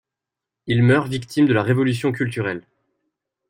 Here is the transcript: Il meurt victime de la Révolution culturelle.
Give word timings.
Il 0.65 0.81
meurt 0.81 1.07
victime 1.09 1.45
de 1.45 1.53
la 1.53 1.61
Révolution 1.61 2.11
culturelle. 2.11 2.63